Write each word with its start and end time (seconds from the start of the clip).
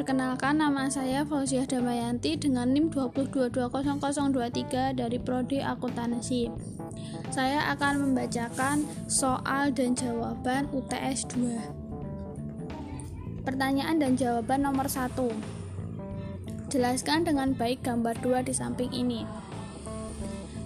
Perkenalkan 0.00 0.64
nama 0.64 0.88
saya 0.88 1.28
Fauziah 1.28 1.68
Damayanti 1.68 2.40
dengan 2.40 2.72
NIM 2.72 2.88
2220023 2.88 4.96
dari 4.96 5.20
Prodi 5.20 5.60
Akuntansi. 5.60 6.48
Saya 7.28 7.68
akan 7.76 8.08
membacakan 8.08 8.88
soal 9.12 9.68
dan 9.76 9.92
jawaban 9.92 10.72
UTS 10.72 11.28
2. 11.36 13.44
Pertanyaan 13.44 14.00
dan 14.00 14.16
jawaban 14.16 14.64
nomor 14.64 14.88
1. 14.88 15.12
Jelaskan 16.72 17.28
dengan 17.28 17.52
baik 17.52 17.84
gambar 17.84 18.16
2 18.24 18.48
di 18.48 18.56
samping 18.56 18.88
ini. 18.96 19.28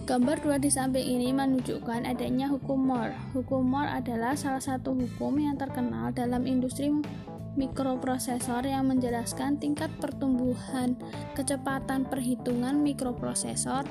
Gambar 0.04 0.44
2 0.44 0.60
di 0.60 0.68
samping 0.68 1.00
ini 1.00 1.32
menunjukkan 1.32 2.04
adanya 2.04 2.52
hukum 2.52 2.76
Moore. 2.76 3.16
Hukum 3.32 3.64
Moore 3.64 3.88
adalah 3.88 4.36
salah 4.36 4.60
satu 4.60 4.92
hukum 4.92 5.40
yang 5.40 5.56
terkenal 5.56 6.12
dalam 6.12 6.44
industri 6.44 6.92
mikroprosesor 7.56 8.68
yang 8.68 8.84
menjelaskan 8.92 9.56
tingkat 9.56 9.88
pertumbuhan 10.04 11.00
kecepatan 11.32 12.04
perhitungan 12.04 12.84
mikroprosesor. 12.84 13.88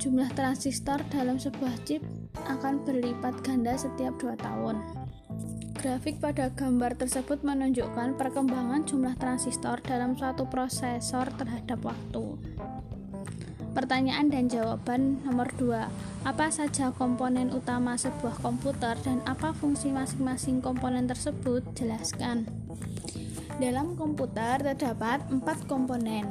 Jumlah 0.00 0.32
transistor 0.32 1.04
dalam 1.12 1.36
sebuah 1.36 1.76
chip 1.84 2.00
akan 2.48 2.80
berlipat 2.80 3.44
ganda 3.44 3.76
setiap 3.76 4.16
2 4.16 4.32
tahun. 4.40 4.80
Grafik 5.76 6.24
pada 6.24 6.48
gambar 6.48 6.96
tersebut 6.96 7.44
menunjukkan 7.44 8.16
perkembangan 8.16 8.88
jumlah 8.88 9.20
transistor 9.20 9.76
dalam 9.84 10.16
suatu 10.16 10.48
prosesor 10.48 11.28
terhadap 11.36 11.84
waktu. 11.84 12.40
Pertanyaan 13.72 14.28
dan 14.28 14.52
jawaban 14.52 15.24
nomor 15.24 15.48
2. 15.56 16.28
Apa 16.28 16.52
saja 16.52 16.92
komponen 16.92 17.48
utama 17.56 17.96
sebuah 17.96 18.44
komputer 18.44 19.00
dan 19.00 19.24
apa 19.24 19.56
fungsi 19.56 19.88
masing-masing 19.88 20.60
komponen 20.60 21.08
tersebut? 21.08 21.64
Jelaskan. 21.72 22.44
Dalam 23.60 23.98
komputer 23.98 24.62
terdapat 24.62 25.20
empat 25.28 25.68
komponen. 25.68 26.24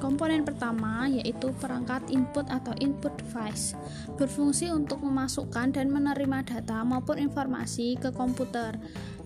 Komponen 0.00 0.42
pertama 0.42 1.06
yaitu 1.06 1.52
perangkat 1.62 2.02
input 2.10 2.42
atau 2.50 2.74
input 2.82 3.12
device, 3.20 3.76
berfungsi 4.18 4.72
untuk 4.72 4.98
memasukkan 5.04 5.70
dan 5.76 5.92
menerima 5.92 6.42
data 6.42 6.82
maupun 6.82 7.22
informasi 7.22 8.00
ke 8.00 8.10
komputer. 8.10 8.74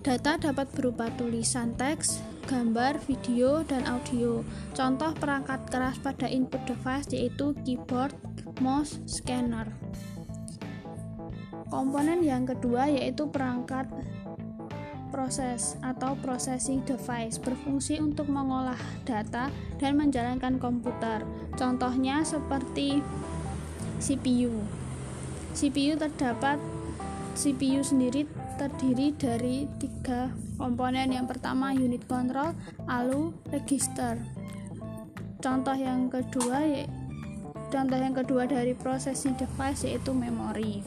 Data 0.05 0.37
dapat 0.37 0.69
berupa 0.77 1.09
tulisan 1.17 1.73
teks, 1.75 2.21
gambar, 2.45 3.01
video, 3.09 3.65
dan 3.65 3.83
audio. 3.89 4.45
Contoh 4.77 5.11
perangkat 5.17 5.65
keras 5.67 5.97
pada 5.97 6.29
input 6.29 6.61
device 6.69 7.09
yaitu 7.09 7.57
keyboard, 7.65 8.13
mouse, 8.61 9.01
scanner. 9.09 9.67
Komponen 11.67 12.23
yang 12.23 12.47
kedua 12.47 12.87
yaitu 12.87 13.27
perangkat 13.27 13.89
proses 15.17 15.73
atau 15.81 16.13
processing 16.21 16.85
device 16.85 17.41
berfungsi 17.41 17.97
untuk 17.97 18.29
mengolah 18.29 18.77
data 19.01 19.49
dan 19.81 19.97
menjalankan 19.97 20.61
komputer. 20.61 21.25
Contohnya 21.57 22.21
seperti 22.21 23.01
CPU. 23.97 24.61
CPU 25.57 25.97
terdapat 25.97 26.61
CPU 27.33 27.81
sendiri 27.81 28.29
terdiri 28.61 29.09
dari 29.17 29.65
tiga 29.81 30.29
komponen. 30.61 31.09
Yang 31.09 31.33
pertama 31.33 31.73
unit 31.73 32.05
control, 32.05 32.53
lalu 32.85 33.33
register. 33.49 34.21
Contoh 35.41 35.73
yang 35.73 36.13
kedua 36.13 36.61
contoh 37.73 37.97
yang 37.97 38.13
kedua 38.13 38.45
dari 38.45 38.77
processing 38.77 39.33
device 39.33 39.81
yaitu 39.81 40.13
memori. 40.13 40.85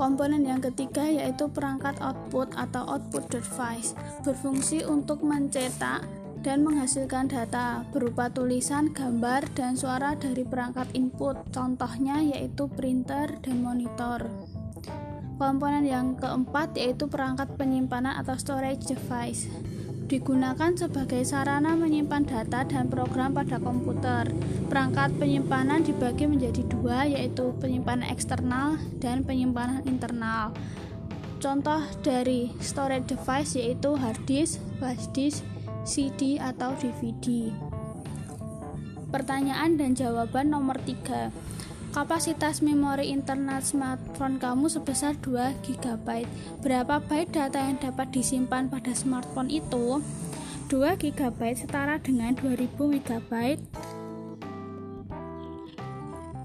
Komponen 0.00 0.48
yang 0.48 0.64
ketiga 0.64 1.04
yaitu 1.04 1.44
perangkat 1.52 2.00
output 2.00 2.56
atau 2.56 2.88
output 2.88 3.28
device, 3.28 3.92
berfungsi 4.24 4.80
untuk 4.88 5.20
mencetak 5.20 6.08
dan 6.40 6.64
menghasilkan 6.64 7.28
data 7.28 7.84
berupa 7.92 8.32
tulisan, 8.32 8.88
gambar, 8.96 9.44
dan 9.52 9.76
suara 9.76 10.16
dari 10.16 10.40
perangkat 10.40 10.88
input. 10.96 11.36
Contohnya 11.52 12.16
yaitu 12.24 12.64
printer 12.72 13.28
dan 13.44 13.60
monitor. 13.60 14.24
Komponen 15.36 15.84
yang 15.84 16.16
keempat 16.16 16.80
yaitu 16.80 17.04
perangkat 17.04 17.52
penyimpanan 17.60 18.16
atau 18.24 18.40
storage 18.40 18.88
device. 18.88 19.52
Digunakan 20.10 20.74
sebagai 20.74 21.22
sarana 21.22 21.78
menyimpan 21.78 22.26
data 22.26 22.66
dan 22.66 22.90
program 22.90 23.30
pada 23.30 23.62
komputer. 23.62 24.26
Perangkat 24.66 25.14
penyimpanan 25.22 25.86
dibagi 25.86 26.26
menjadi 26.26 26.66
dua, 26.66 27.06
yaitu 27.06 27.54
penyimpanan 27.62 28.10
eksternal 28.10 28.74
dan 28.98 29.22
penyimpanan 29.22 29.86
internal. 29.86 30.50
Contoh 31.38 31.86
dari 32.02 32.50
storage 32.58 33.06
device 33.06 33.54
yaitu 33.54 33.94
hard 33.94 34.18
disk, 34.26 34.58
flash 34.82 35.06
disk, 35.14 35.46
CD 35.86 36.42
atau 36.42 36.74
DVD. 36.74 37.54
Pertanyaan 39.14 39.78
dan 39.78 39.94
jawaban 39.94 40.50
nomor 40.50 40.74
3. 40.82 41.30
Kapasitas 41.90 42.62
memori 42.62 43.10
internal 43.10 43.58
smartphone 43.66 44.38
kamu 44.38 44.70
sebesar 44.70 45.18
2 45.26 45.58
GB. 45.66 46.22
Berapa 46.62 47.02
byte 47.02 47.34
data 47.34 47.58
yang 47.66 47.82
dapat 47.82 48.14
disimpan 48.14 48.70
pada 48.70 48.94
smartphone 48.94 49.50
itu? 49.50 49.98
2 50.70 50.94
GB 50.94 51.40
setara 51.58 51.98
dengan 51.98 52.38
2000 52.38 52.78
MB 52.78 53.32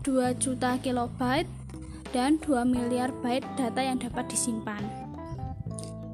2 0.01 0.41
juta 0.41 0.81
kilobyte 0.81 1.50
dan 2.09 2.41
2 2.41 2.66
miliar 2.66 3.13
byte 3.22 3.45
data 3.53 3.85
yang 3.85 4.01
dapat 4.01 4.25
disimpan. 4.25 4.81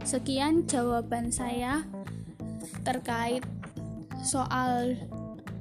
Sekian 0.03 0.67
jawaban 0.67 1.31
saya 1.31 1.87
terkait 2.83 3.47
soal 4.27 4.99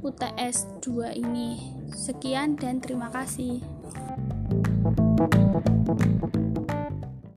UTS 0.00 0.64
2 0.80 1.12
ini. 1.20 1.76
Sekian 1.92 2.56
dan 2.56 2.80
terima 2.80 3.12
kasih. 3.12 3.60